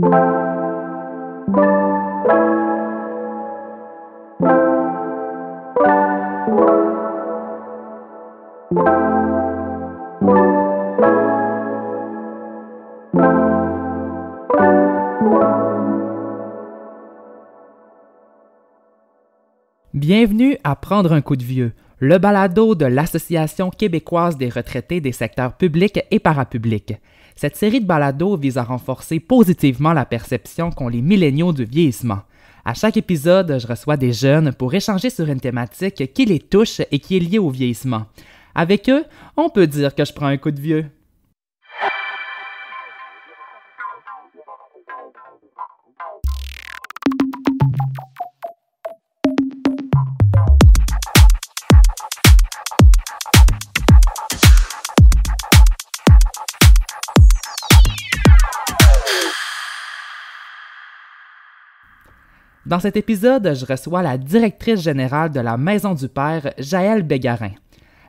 [0.00, 0.14] thank
[8.72, 9.13] you.
[20.06, 25.12] Bienvenue à Prendre un coup de vieux, le balado de l'Association québécoise des retraités des
[25.12, 26.92] secteurs publics et parapublics.
[27.36, 32.18] Cette série de balados vise à renforcer positivement la perception qu'ont les milléniaux du vieillissement.
[32.66, 36.82] À chaque épisode, je reçois des jeunes pour échanger sur une thématique qui les touche
[36.90, 38.04] et qui est liée au vieillissement.
[38.54, 39.06] Avec eux,
[39.38, 40.84] on peut dire que je prends un coup de vieux.
[62.66, 67.50] Dans cet épisode, je reçois la directrice générale de la Maison du Père, Jaël Bégarin.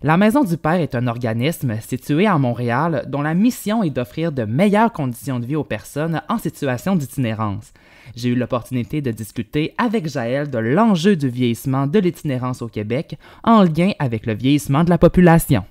[0.02, 4.32] La Maison du Père est un organisme situé à Montréal dont la mission est d'offrir
[4.32, 7.74] de meilleures conditions de vie aux personnes en situation d'itinérance.
[8.16, 13.20] J'ai eu l'opportunité de discuter avec Jaël de l'enjeu du vieillissement de l'itinérance au Québec
[13.44, 15.66] en lien avec le vieillissement de la population.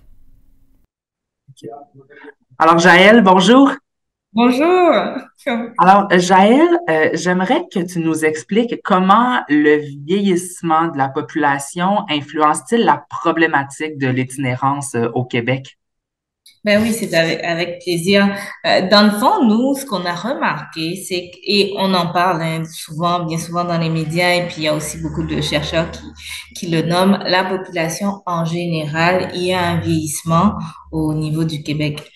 [2.59, 3.71] Alors Jaël, bonjour.
[4.37, 4.91] Bonjour.
[5.79, 12.85] Alors, Jaël, euh, j'aimerais que tu nous expliques comment le vieillissement de la population influence-t-il
[12.85, 15.79] la problématique de l'itinérance euh, au Québec?
[16.65, 18.29] Ben oui, c'est avec, plaisir.
[18.67, 22.65] Euh, dans le fond, nous, ce qu'on a remarqué, c'est et on en parle hein,
[22.65, 25.93] souvent, bien souvent dans les médias, et puis il y a aussi beaucoup de chercheurs
[25.93, 26.01] qui,
[26.57, 30.55] qui le nomment, la population en général, il y a un vieillissement
[30.91, 32.11] au niveau du Québec.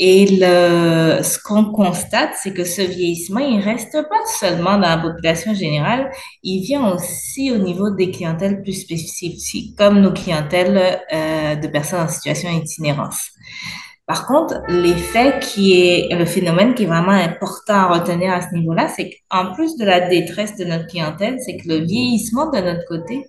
[0.00, 4.98] Et le, ce qu'on constate, c'est que ce vieillissement, il reste pas seulement dans la
[4.98, 6.10] population générale,
[6.44, 12.02] il vient aussi au niveau des clientèles plus spécifiques, comme nos clientèles euh, de personnes
[12.02, 13.30] en situation d'itinérance.
[14.08, 18.54] Par contre, l'effet qui est, le phénomène qui est vraiment important à retenir à ce
[18.54, 22.56] niveau-là, c'est qu'en plus de la détresse de notre clientèle, c'est que le vieillissement de
[22.56, 23.26] notre côté,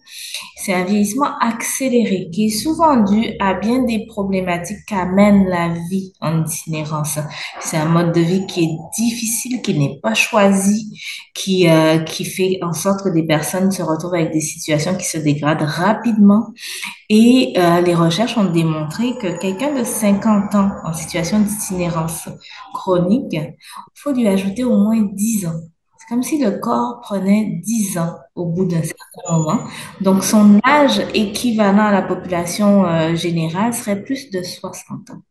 [0.56, 6.14] c'est un vieillissement accéléré qui est souvent dû à bien des problématiques qu'amène la vie
[6.22, 7.20] en itinérance.
[7.60, 10.98] C'est un mode de vie qui est difficile, qui n'est pas choisi,
[11.34, 15.06] qui, euh, qui fait en sorte que des personnes se retrouvent avec des situations qui
[15.06, 16.54] se dégradent rapidement
[17.10, 22.30] et euh, les recherches ont démontré que quelqu'un de 50 ans en situation d'itinérance
[22.74, 23.56] chronique, il
[23.96, 25.60] faut lui ajouter au moins 10 ans.
[25.98, 29.60] C'est comme si le corps prenait 10 ans au bout d'un certain moment.
[30.02, 35.22] Donc son âge équivalent à la population euh, générale serait plus de 60 ans.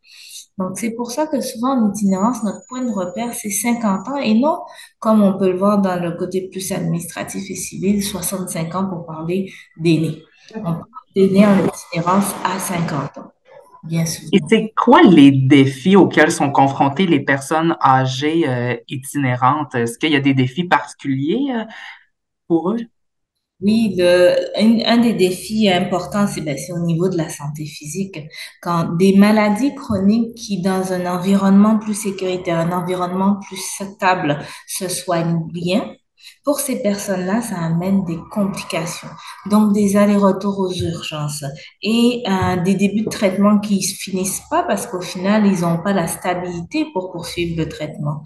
[0.59, 4.17] Donc, c'est pour ça que souvent en itinérance, notre point de repère, c'est 50 ans
[4.17, 4.59] et non,
[4.99, 9.07] comme on peut le voir dans le côté plus administratif et civil, 65 ans pour
[9.07, 10.21] parler d'aînés.
[10.57, 10.83] On parle
[11.15, 13.31] d'aînés en itinérance à 50 ans.
[13.85, 14.29] Bien sûr.
[14.33, 19.75] Et c'est quoi les défis auxquels sont confrontées les personnes âgées euh, itinérantes?
[19.75, 21.65] Est-ce qu'il y a des défis particuliers euh,
[22.47, 22.79] pour eux?
[23.61, 24.37] Oui, le,
[24.87, 28.21] un, des défis importants, ben, c'est au niveau de la santé physique.
[28.63, 34.89] Quand des maladies chroniques qui, dans un environnement plus sécuritaire, un environnement plus stable, se
[34.89, 35.93] soignent bien,
[36.45, 39.09] pour ces personnes-là, ça amène des complications,
[39.51, 41.45] donc des allers-retours aux urgences
[41.83, 45.83] et euh, des débuts de traitement qui ne finissent pas parce qu'au final, ils n'ont
[45.83, 48.23] pas la stabilité pour poursuivre le traitement.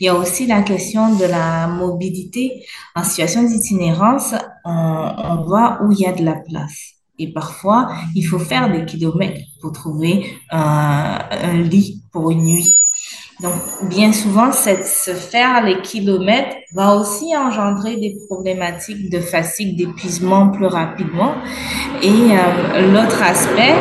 [0.00, 2.64] Il y a aussi la question de la mobilité.
[2.94, 4.34] En situation d'itinérance,
[4.64, 6.94] on, voit où il y a de la place.
[7.18, 12.74] Et parfois, il faut faire des kilomètres pour trouver un lit pour une nuit.
[13.40, 13.52] Donc,
[13.90, 20.48] bien souvent, cette, se faire les kilomètres va aussi engendrer des problématiques de fatigue, d'épuisement
[20.50, 21.34] plus rapidement.
[22.02, 23.74] Et euh, l'autre aspect,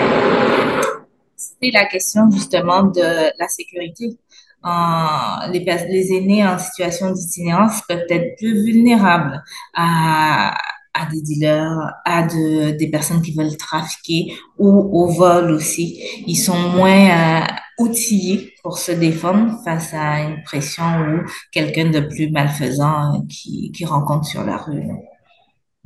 [1.37, 3.01] c'est la question justement de
[3.39, 4.17] la sécurité.
[4.65, 9.41] Euh, les, les aînés en situation d'itinérance peuvent être plus vulnérables
[9.73, 10.53] à,
[10.93, 16.01] à des dealers, à de, des personnes qui veulent trafiquer ou au vol aussi.
[16.27, 17.45] Ils sont moins euh,
[17.77, 23.85] outillés pour se défendre face à une pression ou quelqu'un de plus malfaisant qui, qui
[23.85, 24.83] rencontre sur la rue.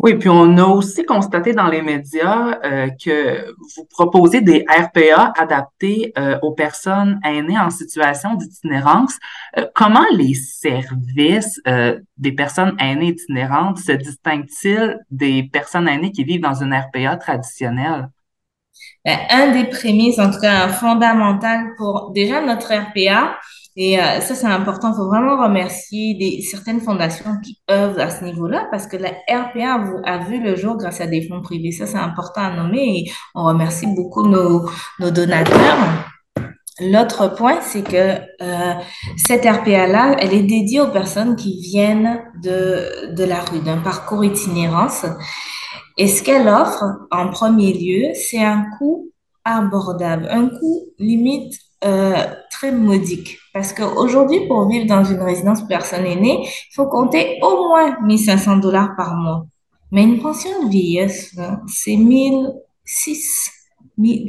[0.01, 5.33] Oui, puis on a aussi constaté dans les médias euh, que vous proposez des RPA
[5.38, 9.18] adaptés euh, aux personnes aînées en situation d'itinérance.
[9.57, 11.59] Euh, comment les services
[12.18, 18.09] des personnes aînées itinérantes se distinguent-ils des personnes aînées qui vivent dans une RPA traditionnelle?
[19.05, 23.37] Ben, un des prémices, en tout cas fondamental pour déjà notre RPA,
[23.75, 24.91] Et euh, ça, c'est important.
[24.91, 29.79] Il faut vraiment remercier certaines fondations qui œuvrent à ce niveau-là parce que la RPA
[30.03, 31.71] a, vu le jour grâce à des fonds privés.
[31.71, 35.77] Ça, c'est important à nommer et on remercie beaucoup nos, nos donateurs.
[36.81, 38.73] L'autre point, c'est que euh,
[39.17, 44.23] cette RPA-là, elle est dédiée aux personnes qui viennent de, de la rue, d'un parcours
[44.23, 45.05] itinérance.
[45.99, 49.11] Et ce qu'elle offre, en premier lieu, c'est un coût
[49.43, 51.53] abordable, un coût limite
[51.83, 53.37] euh, très modique.
[53.53, 58.57] Parce qu'aujourd'hui, pour vivre dans une résidence personne aînée, il faut compter au moins 1500
[58.57, 59.45] dollars par mois.
[59.91, 61.35] Mais une pension de vieillesse,
[61.67, 63.51] c'est 1006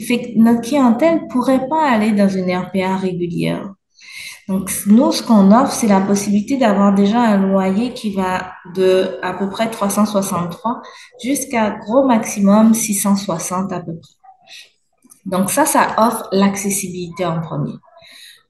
[0.01, 3.73] fait notre clientèle pourrait pas aller dans une RPA régulière.
[4.51, 9.17] Donc, nous, ce qu'on offre, c'est la possibilité d'avoir déjà un loyer qui va de
[9.23, 10.83] à peu près 363
[11.23, 14.13] jusqu'à gros maximum 660 à peu près.
[15.25, 17.75] Donc, ça, ça offre l'accessibilité en premier.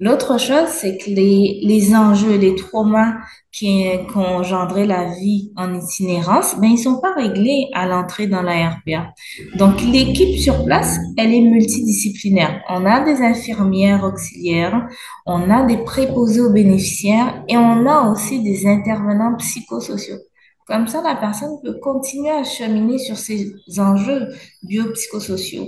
[0.00, 3.16] L'autre chose, c'est que les, les enjeux, les traumas
[3.52, 8.40] qui ont engendré la vie en itinérance, ben, ils sont pas réglés à l'entrée dans
[8.40, 9.12] la RPA.
[9.56, 12.62] Donc, l'équipe sur place, elle est multidisciplinaire.
[12.70, 14.88] On a des infirmières auxiliaires,
[15.26, 20.18] on a des préposés aux bénéficiaires et on a aussi des intervenants psychosociaux.
[20.66, 24.28] Comme ça, la personne peut continuer à cheminer sur ces enjeux
[24.62, 25.66] biopsychosociaux.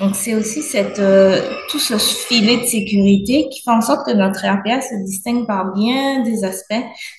[0.00, 0.60] Donc, c'est aussi
[0.98, 5.46] euh, tout ce filet de sécurité qui fait en sorte que notre RPA se distingue
[5.46, 6.74] par bien des aspects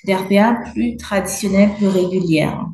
[0.05, 2.65] d'RPA plus traditionnels, plus régulières.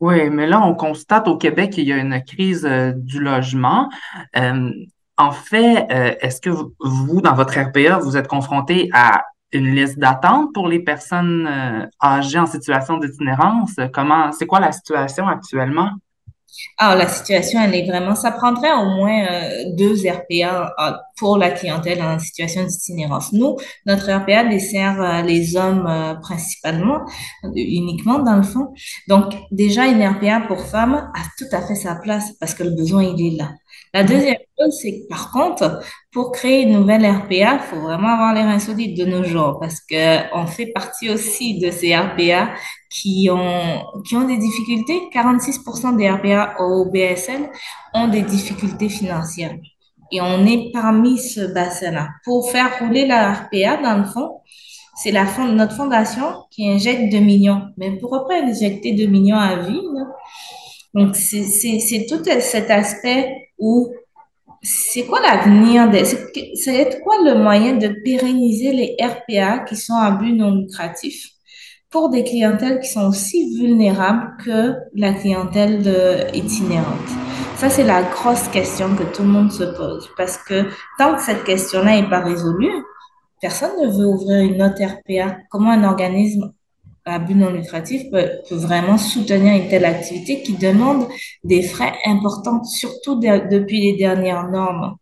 [0.00, 3.88] Oui, mais là, on constate au Québec qu'il y a une crise euh, du logement.
[4.36, 4.70] Euh,
[5.16, 5.86] en fait,
[6.20, 9.22] est-ce que vous, dans votre RPA, vous êtes confronté à
[9.52, 11.48] une liste d'attente pour les personnes
[12.02, 13.76] âgées en situation d'itinérance?
[13.92, 15.90] Comment, c'est quoi la situation actuellement?
[16.78, 21.38] Alors, la situation, elle est vraiment, ça prendrait au moins euh, deux RPA euh, pour
[21.38, 23.32] la clientèle en situation d'itinérance.
[23.32, 23.56] Nous,
[23.86, 27.00] notre RPA dessert euh, les hommes principalement,
[27.54, 28.72] uniquement dans le fond.
[29.08, 32.70] Donc, déjà, une RPA pour femmes a tout à fait sa place parce que le
[32.70, 33.50] besoin, il est là.
[33.94, 35.82] La deuxième chose, c'est que par contre,
[36.12, 39.58] pour créer une nouvelle RPA, il faut vraiment avoir les reins solides de nos jours
[39.60, 42.50] parce que on fait partie aussi de ces RPA
[42.90, 45.00] qui ont, qui ont des difficultés.
[45.12, 47.50] 46% des RPA au BSL
[47.94, 49.56] ont des difficultés financières.
[50.10, 52.08] Et on est parmi ce bassin-là.
[52.24, 54.40] Pour faire rouler la RPA, dans le fond,
[54.94, 57.62] c'est la notre fondation qui injecte 2 millions.
[57.78, 59.80] Mais pourquoi pas injecter 2 millions à vie?
[60.94, 63.94] Donc, c'est tout cet aspect où
[64.60, 70.10] c'est quoi l'avenir de, c'est quoi le moyen de pérenniser les RPA qui sont à
[70.10, 71.30] but non lucratif
[71.90, 77.10] pour des clientèles qui sont aussi vulnérables que la clientèle itinérante?
[77.56, 80.64] Ça, c'est la grosse question que tout le monde se pose parce que
[80.98, 82.74] tant que cette question-là n'est pas résolue,
[83.40, 85.36] personne ne veut ouvrir une autre RPA.
[85.50, 86.52] Comment un organisme
[87.04, 91.06] à but non lucratif peut, vraiment soutenir une telle activité qui demande
[91.44, 94.96] des frais importants, surtout depuis les dernières normes.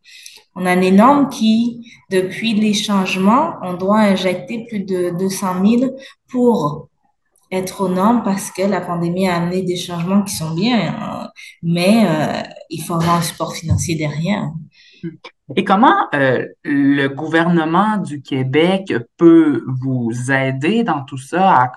[0.57, 5.97] On a des normes qui, depuis les changements, on doit injecter plus de 200 000
[6.29, 6.89] pour
[7.53, 11.29] être aux normes parce que la pandémie a amené des changements qui sont bien, hein.
[11.63, 14.51] mais euh, il faut avoir un support financier derrière.
[15.57, 21.73] Et comment euh, le gouvernement du Québec peut vous aider dans tout ça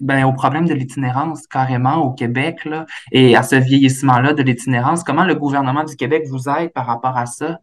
[0.00, 5.02] ben, au problème de l'itinérance carrément au Québec là, et à ce vieillissement-là de l'itinérance.
[5.02, 7.58] Comment le gouvernement du Québec vous aide par rapport à ça?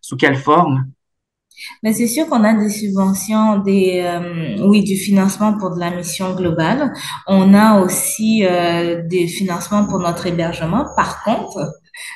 [0.00, 0.86] Sous quelle forme?
[1.82, 5.90] Mais c'est sûr qu'on a des subventions, des euh, oui, du financement pour de la
[5.90, 6.92] mission globale.
[7.26, 10.86] On a aussi euh, des financements pour notre hébergement.
[10.96, 11.70] Par contre,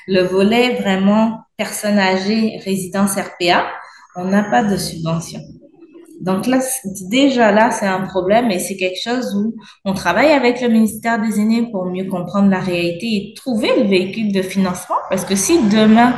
[0.07, 3.67] le volet vraiment personnes âgées, résidence RPA,
[4.17, 5.41] on n'a pas de subvention.
[6.21, 6.61] Donc là,
[7.11, 9.55] déjà là, c'est un problème et c'est quelque chose où
[9.85, 13.89] on travaille avec le ministère des Aînés pour mieux comprendre la réalité et trouver le
[13.89, 14.97] véhicule de financement.
[15.11, 16.15] Parce que si demain,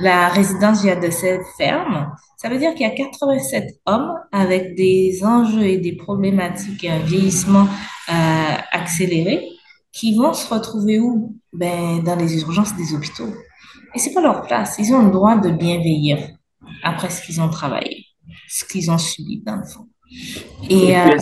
[0.00, 4.74] la résidence via de cette ferme, ça veut dire qu'il y a 87 hommes avec
[4.76, 7.66] des enjeux et des problématiques et un vieillissement
[8.10, 9.48] euh, accéléré
[9.92, 11.34] qui vont se retrouver où?
[11.52, 13.32] Ben, dans les urgences des hôpitaux.
[13.94, 14.76] Et c'est pas leur place.
[14.78, 16.18] Ils ont le droit de bien veiller
[16.84, 17.97] après ce qu'ils ont travaillé
[18.48, 19.88] ce qu'ils ont subi, dans le fond.
[20.68, 21.18] Et, euh,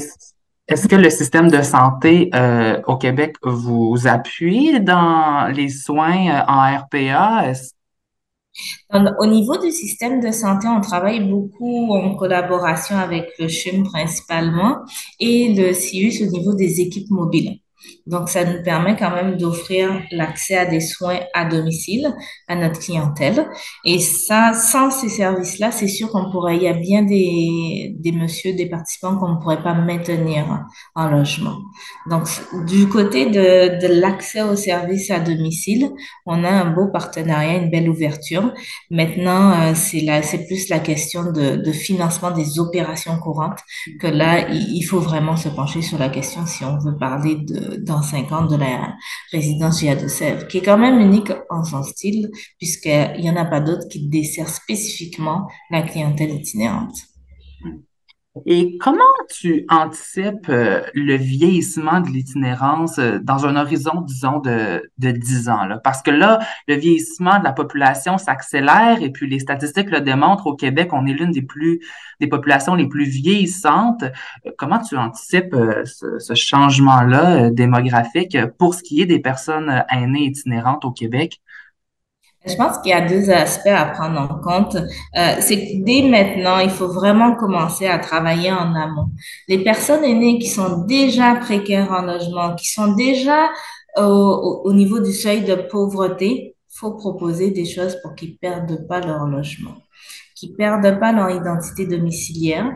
[0.68, 6.42] est-ce que le système de santé euh, au Québec vous appuie dans les soins euh,
[6.48, 7.52] en RPA?
[8.92, 14.78] Au niveau du système de santé, on travaille beaucoup en collaboration avec le CHUM principalement
[15.20, 17.60] et le CIUS au niveau des équipes mobiles.
[18.06, 22.14] Donc, ça nous permet quand même d'offrir l'accès à des soins à domicile
[22.48, 23.48] à notre clientèle.
[23.84, 28.12] Et ça, sans ces services-là, c'est sûr qu'on pourrait, il y a bien des, des
[28.12, 31.56] messieurs, des participants qu'on ne pourrait pas maintenir en logement.
[32.08, 32.28] Donc,
[32.66, 35.90] du côté de, de l'accès aux services à domicile,
[36.26, 38.52] on a un beau partenariat, une belle ouverture.
[38.90, 43.60] Maintenant, euh, c'est là, c'est plus la question de, de financement des opérations courantes
[44.00, 47.76] que là, il, faut vraiment se pencher sur la question si on veut parler de
[48.00, 48.94] de la
[49.32, 53.36] résidence Via de Sèvres, qui est quand même unique en son style, puisqu'il n'y en
[53.36, 56.96] a pas d'autres qui dessert spécifiquement la clientèle itinérante.
[58.44, 64.90] Et comment tu anticipes euh, le vieillissement de l'itinérance euh, dans un horizon, disons, de,
[64.98, 65.64] de 10 ans?
[65.64, 65.78] Là?
[65.78, 70.48] Parce que là, le vieillissement de la population s'accélère et puis les statistiques le démontrent.
[70.48, 71.80] Au Québec, on est l'une des plus
[72.20, 74.02] des populations les plus vieillissantes.
[74.02, 80.24] Euh, comment tu anticipes ce, ce changement-là démographique pour ce qui est des personnes aînées
[80.24, 81.40] itinérantes au Québec?
[82.46, 84.76] Je pense qu'il y a deux aspects à prendre en compte.
[84.76, 89.08] Euh, c'est que dès maintenant, il faut vraiment commencer à travailler en amont.
[89.48, 93.48] Les personnes aînées qui sont déjà précaires en logement, qui sont déjà
[93.96, 99.00] au, au niveau du seuil de pauvreté, faut proposer des choses pour qu'ils perdent pas
[99.00, 99.74] leur logement
[100.36, 102.70] qui perdent pas leur identité domiciliaire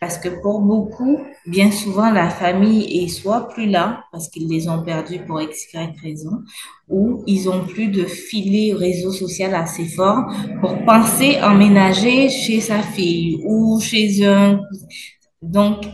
[0.00, 4.68] parce que pour beaucoup, bien souvent, la famille est soit plus là parce qu'ils les
[4.68, 5.68] ont perdus pour X,
[6.02, 6.42] raison
[6.88, 10.24] ou ils ont plus de filet réseau social assez fort
[10.60, 14.60] pour penser emménager chez sa fille ou chez un.
[15.40, 15.84] Donc,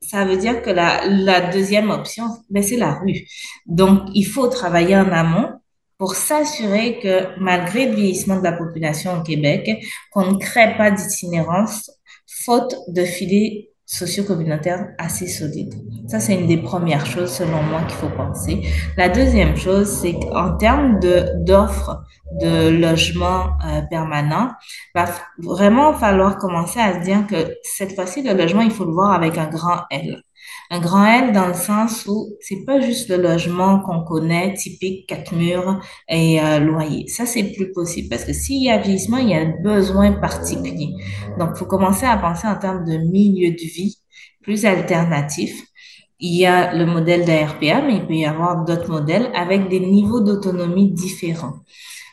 [0.00, 3.26] ça veut dire que la, la deuxième option, ben, c'est la rue.
[3.66, 5.48] Donc, il faut travailler en amont
[6.02, 9.70] pour s'assurer que malgré le vieillissement de la population au Québec,
[10.10, 11.92] qu'on ne crée pas d'itinérance
[12.44, 15.74] faute de filets socio-communautaires assez solides.
[16.08, 18.62] Ça, c'est une des premières choses, selon moi, qu'il faut penser.
[18.96, 22.02] La deuxième chose, c'est qu'en termes de, d'offres
[22.40, 24.50] de logements euh, permanents,
[24.96, 25.04] va
[25.38, 29.12] vraiment falloir commencer à se dire que cette fois-ci, le logement, il faut le voir
[29.12, 30.20] avec un grand L.
[30.70, 35.06] Un grand L dans le sens où c'est pas juste le logement qu'on connaît, typique
[35.06, 37.06] quatre murs et euh, loyer.
[37.08, 40.12] Ça, c'est plus possible parce que s'il y a vieillissement, il y a un besoin
[40.12, 40.94] particulier.
[41.38, 43.98] Donc, faut commencer à penser en termes de milieu de vie
[44.42, 45.62] plus alternatif.
[46.20, 49.80] Il y a le modèle d'ARPA, mais il peut y avoir d'autres modèles avec des
[49.80, 51.54] niveaux d'autonomie différents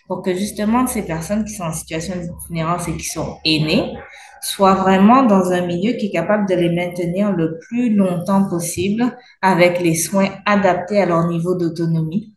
[0.10, 3.94] pour que justement ces personnes qui sont en situation d'itinérance et qui sont aînées
[4.42, 9.18] soient vraiment dans un milieu qui est capable de les maintenir le plus longtemps possible
[9.42, 12.34] avec les soins adaptés à leur niveau d'autonomie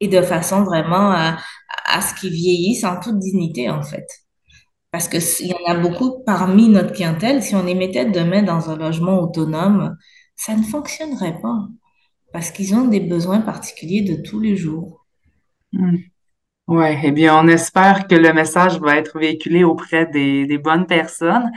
[0.00, 1.38] et de façon vraiment à,
[1.86, 4.06] à ce qu'ils vieillissent en toute dignité, en fait.
[4.90, 8.42] Parce que il y en a beaucoup parmi notre clientèle, si on les mettait demain
[8.42, 9.96] dans un logement autonome,
[10.36, 11.68] ça ne fonctionnerait pas
[12.32, 15.06] parce qu'ils ont des besoins particuliers de tous les jours.
[15.72, 15.96] Mmh.
[16.70, 20.86] Oui, eh bien, on espère que le message va être véhiculé auprès des, des bonnes
[20.86, 21.50] personnes.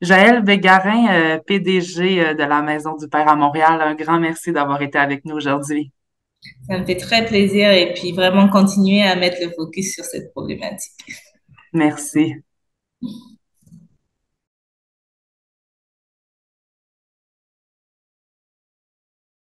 [0.00, 4.50] Jaël Bégarin, euh, PDG euh, de la Maison du Père à Montréal, un grand merci
[4.50, 5.92] d'avoir été avec nous aujourd'hui.
[6.68, 10.32] Ça me fait très plaisir et puis vraiment continuer à mettre le focus sur cette
[10.32, 11.14] problématique.
[11.72, 12.34] Merci.